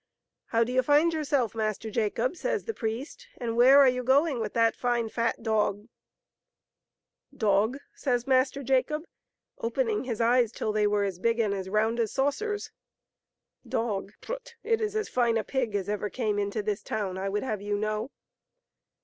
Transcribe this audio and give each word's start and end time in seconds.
"How 0.47 0.63
do 0.63 0.71
you 0.71 0.81
find 0.81 1.13
yourself, 1.13 1.53
Master 1.53 1.91
Jacob?" 1.91 2.35
says 2.35 2.63
the 2.65 2.73
priest," 2.73 3.27
and 3.39 3.55
where 3.55 3.77
are 3.77 3.87
you 3.87 4.01
going 4.01 4.39
with 4.39 4.53
that 4.55 4.75
fine, 4.75 5.09
fat 5.09 5.43
dog 5.43 5.89
?""Dog!" 7.45 7.77
says 8.03 8.25
Master 8.25 8.63
Jacob, 8.63 9.03
opening 9.59 10.05
his 10.05 10.19
eyes 10.19 10.51
till 10.51 10.71
they 10.71 10.87
were 10.87 11.03
as 11.03 11.19
big 11.19 11.37
and 11.39 11.53
as 11.53 11.69
round 11.69 11.99
as 11.99 12.11
saucers.'' 12.11 12.71
Dog! 13.77 14.13
Prut! 14.21 14.55
It 14.63 14.81
is 14.81 14.95
as 14.95 15.07
fine 15.07 15.37
a 15.37 15.43
pig 15.43 15.75
as 15.75 15.87
ever 15.87 16.09
came 16.09 16.39
into 16.39 16.63
this 16.63 16.81
town, 16.81 17.15
I 17.19 17.29
would 17.29 17.43
have 17.43 17.61
you 17.61 17.77
know." 17.77 18.09